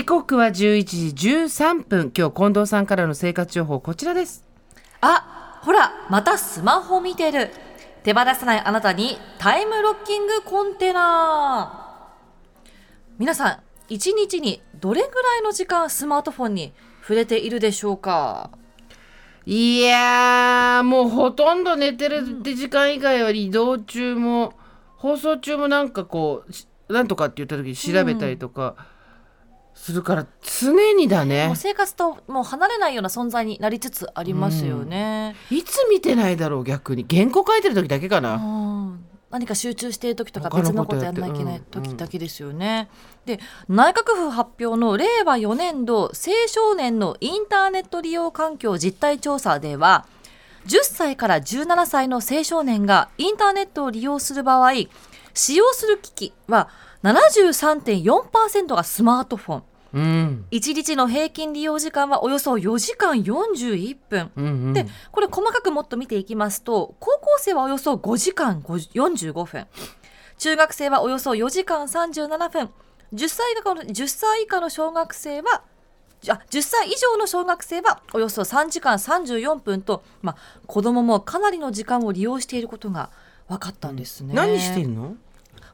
[0.00, 2.10] 時刻は11時13分。
[2.16, 4.46] 今日近藤さんからの生活情報こちらです。
[5.02, 7.50] あほらまたスマホ見てる。
[8.02, 12.14] 手放さないあなたにタイムロッキングコンテナ。
[13.18, 16.72] 皆さん一日にどれぐらいの時間スマートフォンに
[17.02, 18.48] 触れているでしょうか？
[19.44, 24.54] いやーもうほとんど寝てるって時間以外は移動中も
[24.96, 28.76] 放送中もなんかこうしなんとかって言った時に調べたりとか
[29.80, 30.26] するから
[30.60, 35.34] 常にだもねう、生活ともう離れないような存在になりつつありますよね。
[35.50, 37.06] いつ見てないだろう逆に。
[37.08, 39.02] 原稿書いてる時だけかうな、ん。
[39.30, 42.90] 何か集中している時とか別のことやんなきゃいけない時だけですよね。
[43.24, 43.40] で
[43.70, 46.10] 内閣府発表の令和4年度青
[46.46, 50.04] 少年のインターネット利用環境実態調査では
[50.66, 54.72] 10歳から17歳の青少年がインターネットを利用する場合
[55.32, 56.68] 使用する機器は
[57.02, 59.62] 73.4%がスマートフォン。
[59.92, 60.46] うん。
[60.50, 64.30] 1日の平均利用時間はおよそ4時間41分。
[64.36, 69.66] うんうん、でこれ細かくもっと見ていきますと高校生はおよそ5時間50 45分。
[70.38, 72.70] 中学生はおよそ4時間37分。
[73.12, 75.62] 10歳以下の ,10 歳以下の小学生は
[76.28, 83.10] あ10歳以上の小学生はおよそ3時間34分と、まあ、子どももかなりの時間を利用していることが
[83.48, 84.34] 分かったんですね。
[84.34, 85.16] 何してんの？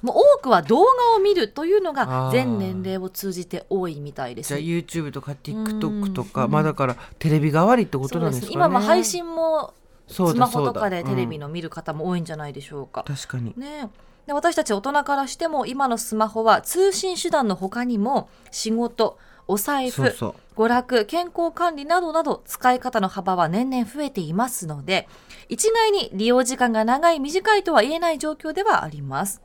[0.02, 6.28] もう多くは動画を見るというのが全年齢を通じて多いみたいですじゃあ YouTube とか TikTok とうん。
[6.28, 8.53] かまあだからテレビ代わりってことなんですかね。
[8.53, 9.75] 今も配信も
[10.08, 13.05] スマホとかでテレビうんの見る方も多いんじゃないでしょうか。
[13.06, 13.55] 確かに。
[13.56, 13.91] ね。
[14.27, 25.08] で私たち大人からしても今のスマホは通信手段の他にも仕事お財布娯楽健康管理などなど使い方の幅は年々増えていますので
[25.48, 29.41] 一概に利用時間が長い短いとは言えない状況ではあります。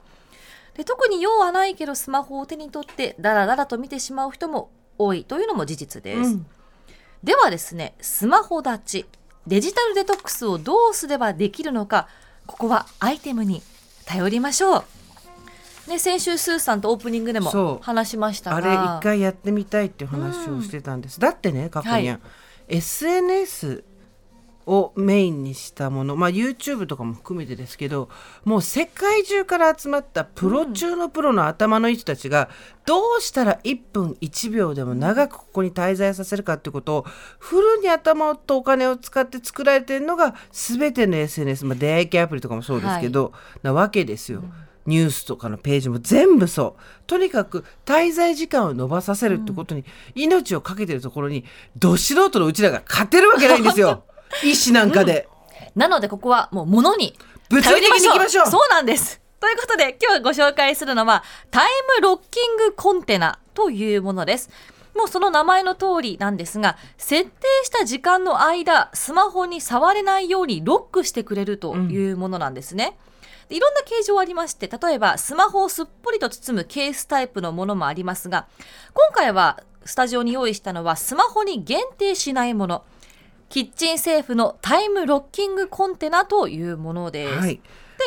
[0.76, 6.32] で特に用はないけどスマホを手に取ってダラダラと見てしまう人も多いというのも事実です。
[6.32, 6.46] うん。
[7.24, 9.06] ではですねスマホ立ち
[9.48, 12.08] デジタルデトックスをどうすればできるのか
[12.48, 13.62] ここはアイテムに
[14.06, 14.84] 頼りましょう。
[15.88, 17.80] ね、先週スーさんとオープニングでそもう。
[17.82, 18.58] 話しましたが。
[18.58, 22.20] あれ一回やってみたいっていう話をしてたんです、だってね過去に、は。
[22.68, 23.84] SNS
[24.66, 26.16] をメインにしたもの。
[26.16, 28.10] まあ YouTube とかも含めてですけど
[28.44, 32.50] もう世界中から集まったプロ中のプロの頭のいい人たちが
[32.86, 37.06] どうしたら1分1秒でも長くここに滞在させるかってことを
[37.40, 43.34] フルに頭とお金を使って作られてるのが全ての SNS、まあ、出会い系アプリとかもそうですけど、
[43.64, 44.44] なわけですよ。
[44.86, 46.82] ニュースとかのページも全部そう。
[47.06, 49.86] とにかく滞在時間を延ばさせるってことに
[50.16, 51.46] 命をかけてるところに
[51.78, 54.04] ど素人のうちらが勝てるわけないんですよ
[54.44, 55.28] 医師なんかで、
[55.76, 57.18] なのでここはもう物に
[57.50, 58.48] 物理的に行きましょう。
[58.48, 59.22] そうなんです。
[59.40, 64.50] ということで今日ご紹介するのはタイムロッキングコンテナというものです。
[64.96, 72.98] もうその名前の通りなんですが設定した時間の間スマホに触れないようにロックしてくれるというものなんですね、
[73.48, 78.48] でいろんな形状ありまして例えばスマホをすっぽりと包むケースタイプのものもありますが
[78.94, 82.84] 今回はスタジオに用意したのはスマホに限定しないもの
[83.52, 87.38] キッチンセーフのタイムロッキングコンテナというものです。
[87.38, 87.56] はい、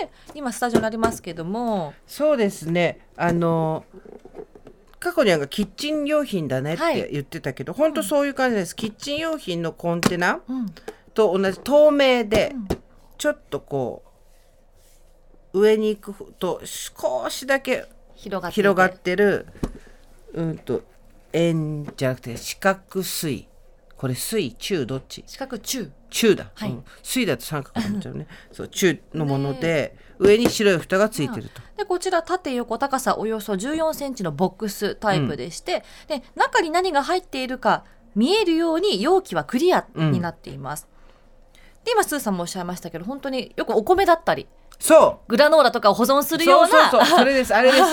[0.01, 1.93] で今スタジオにありますけども。
[2.07, 3.07] そうですね。
[3.17, 3.85] あの
[4.99, 6.95] 過去になんかキッチン用品だねっはい。
[6.95, 8.75] て言ってたけど、本当そういう感じです。
[8.75, 10.67] キッチン用品のコンテナうん。
[11.13, 12.55] と同じ透明で、
[13.19, 14.03] ちょっとこ
[15.53, 17.85] う上に行くと少しだけ
[18.15, 18.63] 広がっていて。
[18.63, 19.47] 広がってる
[20.33, 20.83] うんと
[21.35, 23.47] 円じゃなくて四角錐
[23.97, 25.25] これ錐中どっち？
[25.27, 26.71] 四角中中だ、はい。
[26.71, 26.85] うん。
[27.03, 28.27] 錐だと三角になっちゃうね。
[28.53, 37.85] そう中のもので、上に白い蓋がついてると、でこちら縦横高さおよそ14センチのボックスタイプでして、で中に何が入っているか
[38.15, 40.89] 見えるように容器はクリアになっています。
[41.85, 44.47] で今スーさんもおっしゃいましたけど本当によくお米だったり
[44.79, 45.31] そう。
[45.31, 46.91] グラノーラとかを保存するような。
[46.91, 47.19] そうそうそう。
[47.21, 47.55] それです。
[47.55, 47.85] あれです。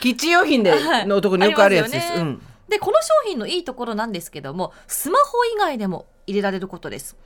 [0.00, 0.74] キッチン用品で
[1.06, 2.20] のところによくあるやつです、ね。
[2.20, 7.16] うんでこの商品のいいところなんですけどもスマホ以外でも入れられることです。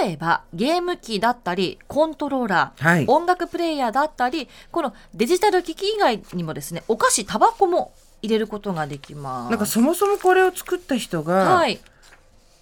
[0.00, 3.04] 例えばゲーム機だったりコントローラー、はい。
[3.08, 7.92] 音楽プレイヤーだったりこのデジタル機器以外にもですねお菓子タバコも
[8.22, 9.50] 入れることができます。
[9.50, 11.80] なんかそもそもこれを作った人が、はい、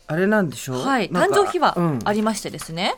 [0.06, 0.78] あれなんでしょう？
[0.78, 1.98] はい、誕生日はうん。
[2.04, 2.94] ありましてですね、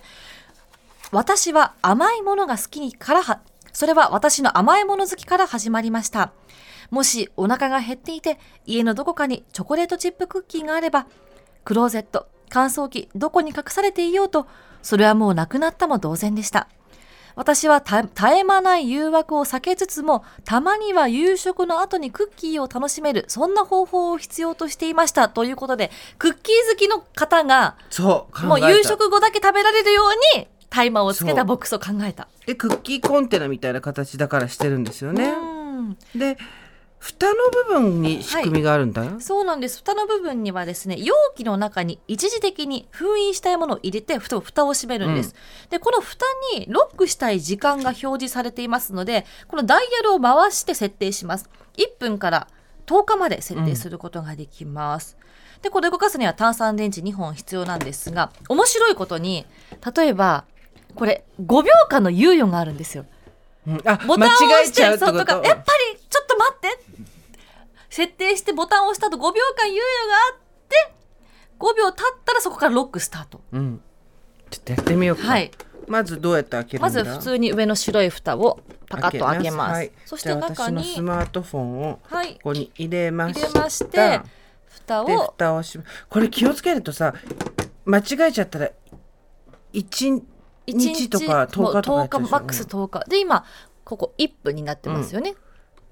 [1.10, 3.40] 私は甘いものが好きにからは
[3.72, 6.32] それは私の甘いもの好きから始まりました
[6.90, 11.06] もしお腹が減っていて家のどこかにチョコレートチップクッキーがあれば
[11.64, 14.46] クローゼット乾燥機どこに隠されていようと
[14.82, 16.68] それはもうなくなったも同然でした。
[17.36, 30.04] 私はた絶え間ない誘惑を避けつつもたまには夕食の後にクッキーを楽しめるそんな方法を必要としていましたということでクッキー好きの方がそうもう夕食後だけ食べられるよ
[30.34, 32.26] うにタイマーをつけたボックスを考えた。
[32.46, 35.26] でクッキーコンテナみたいな形だからしてるんですよね。
[35.26, 35.98] うん。
[36.14, 36.38] で
[36.98, 37.34] 蓋の
[37.68, 39.78] 部分に仕組みがあるんだよ、そうなんです。
[39.78, 45.34] 蓋の部分にはですね容器の中に一時的に封印したいものを入れてふと蓋を閉めるんです、
[45.70, 51.48] でこの蓋にロックしたい時間が表示されていますのでこのダイヤルを回して設定します。
[51.76, 52.48] 1分から
[52.86, 55.16] 10日まで設定することができます、
[55.62, 59.46] でこれ動かすには炭酸電池2本必要なんですが面白いことに
[59.96, 60.44] 例えば
[60.94, 63.04] これ5秒間の猶予があるんですよ
[63.66, 67.06] ボタンを間押して違えちゃうってそうこととかやっぱりちょっと待って。
[67.90, 69.84] 設定してボタンを押した後5秒間猶予が
[70.30, 70.92] あって
[71.58, 73.40] 5秒経ったらそこからロックスタート。
[73.52, 73.80] うん。
[74.50, 75.50] ちょっとやってみようか、はい。
[75.88, 79.72] まずどうやって開けるまず普通に上の白い蓋をパカッと開けます。
[79.72, 84.20] はい、そして中私のスにマートフォンをはいここに入れま入したれまして
[84.66, 85.78] 蓋でを蓋をし
[86.08, 87.14] これ気をつけるとさ
[87.84, 88.70] 間違えちゃったら
[89.72, 90.22] 1
[90.66, 93.04] 1日とか10日とかやっちゃうでしょ10日マックス10日。
[93.08, 93.44] で今
[93.84, 95.34] ここ1分になってますよね、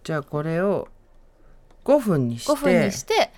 [0.02, 0.88] じゃあこれを
[1.84, 2.52] 5分にして。
[2.52, 3.32] 5分にして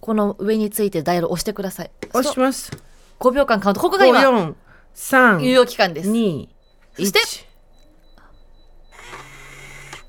[0.00, 1.90] この上についてダイヤルを押してください。
[2.14, 2.72] 押します。
[3.20, 3.80] 5秒間カウント。
[3.80, 4.54] ここが今猶
[4.94, 6.10] 543予期間です。
[6.10, 6.48] 2
[6.96, 7.20] そして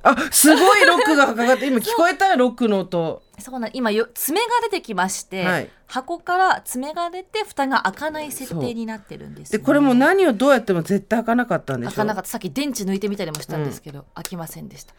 [0.02, 3.22] あすごいロックがかかって今聞こえたよロックの音。
[3.40, 5.70] そうなん今よ爪が出てきまして、はい。
[5.88, 12.30] 箱から爪が出て蓋が開かない設定になってるんです、でこれもう何をどうやっても絶対開かなかったんで開かなかった。
[12.30, 14.94] さっき電池抜いてみたりもしたんですけど、開きませんでした。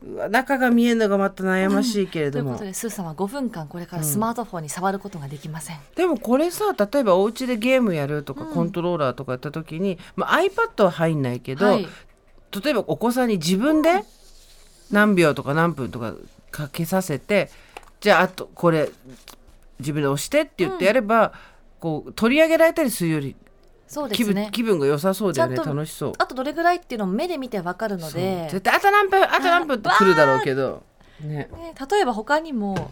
[0.00, 8.54] うわ中が見えるのがまた悩ましいけれども、ということでスーさんは5分間これからスマートフォンに触ることができません、でもこれさ例えばお家でゲームやるとか、うん。
[8.54, 11.88] コントローラーとかやった時に、まあ、iPad は入んないけど、はい。
[12.62, 14.04] 例えばお子さんに自分で
[14.90, 16.14] 何秒とか何分とか
[16.50, 17.50] かけさせて
[18.00, 18.90] じゃああとこれ
[19.78, 21.32] 自分で押してって言ってやれば、
[21.78, 24.48] こう取り上げられたりするより気分,、そうですね。
[24.52, 26.12] 気分が良さそうだよね楽しそう。
[26.18, 28.48] あとどれぐらいっていうのを目で見てわかるので。
[28.50, 30.82] 絶対あと何分あと何分って来るだろうけど、
[31.20, 32.90] ね、ね例えば他にも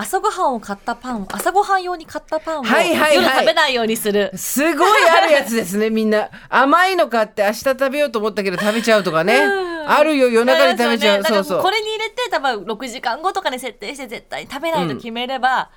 [0.00, 3.14] 朝ごはんを買ったパン朝ごはん用に買ったパンをはいはいはい。
[3.16, 6.30] 夜食べないようにする、すごいあるやつですね みんな。
[6.48, 9.90] 甘いの買って明日食べようと思ったけど食べちゃうとかね、うん。
[9.90, 11.62] あるよ夜中に食べちゃう、そうそう。
[11.62, 15.68] これに入れて多分6時間後とかに設定して絶対に食べないと決めれば、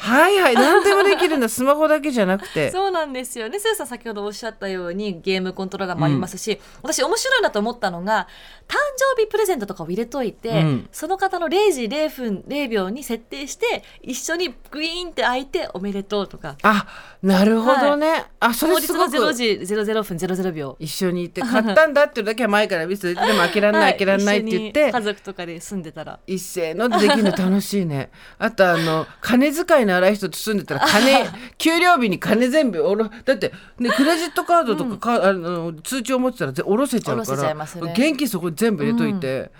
[0.00, 1.48] はいはい何でもできるんだ。
[1.48, 2.70] スマホだけじゃなくて。
[2.70, 3.48] そうなんですよ。
[3.48, 3.58] ね。
[3.58, 8.28] スーさん先ほどおっしゃったようにゲームコントローラーもありますし、私面白いなと思ったのが
[8.68, 8.76] 誕
[9.16, 10.88] 生日プレゼントとかを入れといて、うん。
[10.92, 16.56] その方の0時0分0秒に設定して一緒にグイーンって開いておめでとうとか。
[16.62, 16.86] あ
[17.20, 19.30] なるほどね、あそ当日のれすごく。
[19.30, 19.44] 0時
[19.74, 20.76] 00分00秒。
[20.78, 23.92] 一緒に行って買ったんだっていうだけは前から見せてでも開けらんない、はい。
[23.92, 24.92] 開けらんないって言って。
[24.92, 26.20] 家族とかで住んでたら。
[26.28, 28.10] 一斉のでできるの楽しいね。
[28.38, 31.24] あとあの金遣いの荒い人と住んでたら金
[31.58, 37.92] 給料日に金全部おろだってねクレジットカードとか,、かあの通知を持ってたらぜ下ろせちゃうか下ろせちゃらいますね。
[37.92, 39.50] 現金そこに全部入れといて、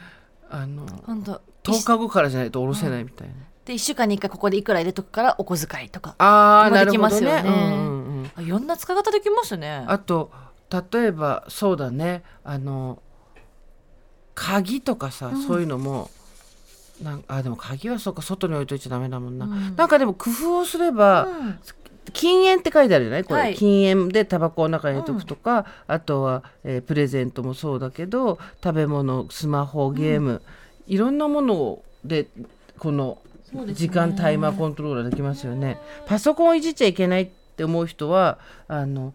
[0.50, 1.40] あの本当。
[1.64, 3.34] 10日後からじゃないと下ろせないみたいな、
[3.64, 6.14] で1週間に1回ここでいくら入れとくからお小遣いとか。
[6.18, 6.98] ああなるほどね。
[6.98, 7.42] ますよね。
[7.44, 8.30] うんうんうん。
[8.36, 9.84] あいろんな使い方できますね。
[9.86, 10.30] あと
[10.92, 12.22] 例えばそうだね。
[12.44, 13.02] あの
[14.34, 15.42] 鍵とかさ、うん。
[15.42, 16.10] そういうのも
[17.02, 19.76] なんあでも鍵はそうか外に置いといちゃダメだもんな、うん。
[19.76, 21.58] なんかでも工夫をすれば、うん。
[22.12, 23.54] 禁煙って書いてあるじゃないこれ、はい。
[23.54, 30.42] 禁煙でタバコを中に入れとくとか、あとは、えープレゼントもそうだけど食べ物スマホゲーム、
[30.86, 32.28] いろんなもので
[32.78, 33.18] この
[33.72, 35.78] 時間タイマーコントローラーできますよね。
[36.06, 38.38] パソコンをいじっちゃいけないって思う人は
[38.68, 39.12] あの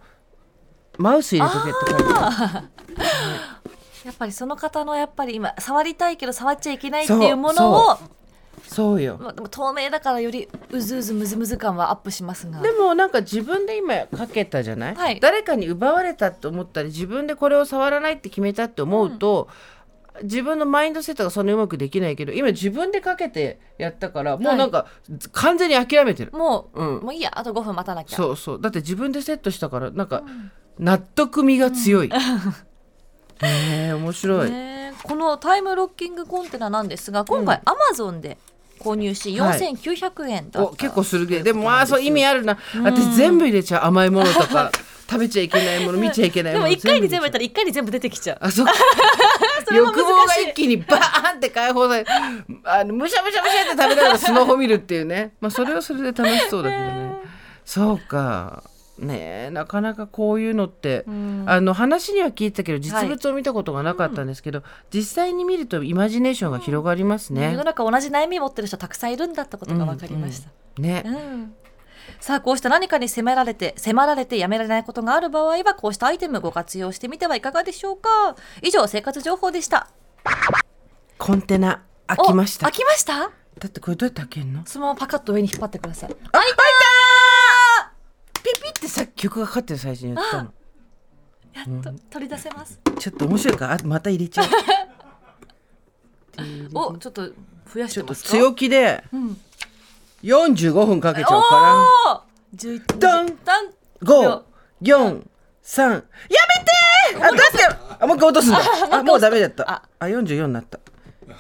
[0.98, 2.68] マウス入れとけって書いてある。
[4.04, 7.98] やっぱりその方のやっぱり今触りたいけど触っちゃいけないっていうものを
[8.68, 9.18] そうよ。
[9.20, 12.62] まあでも透明だからよりうずうずむずむず感はアップしますが。
[12.62, 15.20] でもなんか自分で今かけたじゃない、はい。
[15.20, 19.50] 誰かに奪われたと思ったり自分でこれを触らないって決めたって思うと、
[20.22, 24.86] 自分のマインドセットがそんなうまくできないけど今自分でかけてやったからもうなんか
[25.32, 27.04] 完全に諦めてる、もう、うん。
[27.04, 28.16] もういいやあと5分待たなきゃ。
[28.16, 28.62] そうそう。
[28.62, 30.24] だって自分でセットしたからなんか
[30.80, 32.12] 納得味が強い、へ
[33.46, 34.74] え面白い、ね
[35.04, 38.38] このタイムロッキングコンテナなんですが今回アマゾンで
[38.80, 39.60] 購入しはい。
[39.60, 41.44] 4900円だった、お結構するげえ。
[41.44, 42.58] でもまあそう意味ああるな。
[42.84, 44.72] 私全部入れちゃう甘いものとか
[45.10, 48.38] 食べちゃいけないもの見ちゃいけないものでも1回に全部やったら1回に全部出てきちゃう。
[48.42, 48.74] あそっか
[49.74, 52.06] 欲望が一気にバーンって解放され
[52.66, 55.34] あのむしゃむしゃむしゃって食べながらスマホ見るっていうね。
[55.40, 57.14] まあそれはそれで楽しそうだけどね。
[57.66, 58.64] そうか
[58.98, 61.46] ねえなかなかこういうのって、うん。
[61.48, 67.52] あの話には聞いたけど実物を見たことがなかったんですけど、実際に見るとイマジネーションが広がりますね。
[67.52, 67.64] 世の。
[67.64, 70.50] 中同じ悩みを持ってる人たくさんいるんだってことが分かりました。
[70.82, 71.04] ね。
[71.06, 71.56] うん。
[72.20, 78.36] さあこうした何かに迫られて迫られてやめられないことがある場合はこうしたアイテムご活用してみてはいかがでしょうか。
[78.62, 79.90] 以上生活情報でした。
[81.18, 82.68] コンテナ開きました。
[82.68, 83.32] お開きました？
[83.60, 84.64] だってこれどうやって開けるの？
[84.66, 86.10] そのままパカッと上に引っ張ってください。
[86.10, 86.64] あ開いた
[88.94, 90.54] さっき曲がかかってる最初に言ったの。
[91.52, 92.80] やっと取り出せます。
[93.00, 94.46] ちょっと面白いからあまた入れちゃう。
[96.76, 97.28] おちょっと
[97.74, 99.42] 増やしちょっとてますか強気でうん。
[100.22, 102.24] 45分かけちゃおうか
[102.54, 103.40] おー！11ダン！
[103.44, 106.04] ダンな543やめて
[107.16, 108.60] あだ ってあもう一回落とすんだ。
[109.00, 109.72] あもうダメだった。
[109.72, 109.82] あ。
[109.98, 110.80] あ44になった。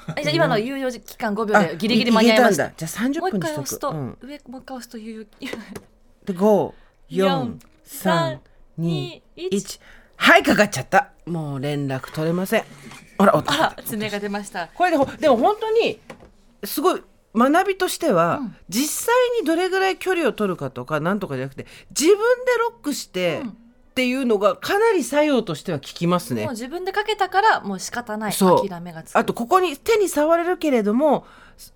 [0.08, 2.72] あじゃあ今の猶予期間5秒あでギリギリ間に合いました。
[2.76, 4.18] じゃあ30もう一分にしと回押すと、くうん。
[4.24, 5.26] 上もう一回押すと猶予。
[6.26, 6.74] で5、
[7.10, 8.40] 4、3、
[8.80, 9.80] 2、1。
[10.16, 11.12] はい、かかっちゃった。
[11.26, 12.64] もう連絡取れません。
[13.18, 16.00] あら、おあら爪が出ましたこれでほ、でも本当に、
[16.64, 17.04] すごい、
[17.36, 22.18] 学びとしては、うん実際にどれぐらい距離を取るかとか、なんとかじゃなくて、自分で
[22.60, 23.58] ロックして、うん
[23.94, 26.46] っていうのがかなり作用としては効きますね。
[26.46, 26.52] もう。
[26.54, 28.34] 自分でかけたからもう仕方ない。
[28.34, 29.16] 諦めがつく。
[29.16, 31.28] あとここに手に触れるけれども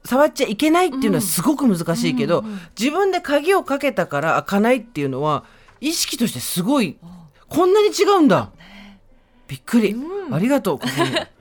[0.04, 2.60] 触っちゃいけないっていうのはすごく難しいけど、うんうんうん。
[2.78, 5.44] 自分で鍵をかけたから開かないっていうのは
[5.80, 6.98] 意識としてすごい。
[7.50, 8.50] こんなに違うんだ。
[9.48, 10.34] びっくり、うん。
[10.34, 10.80] ありがとう